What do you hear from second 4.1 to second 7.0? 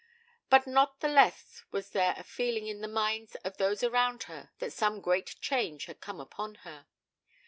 her that some great change had come upon her.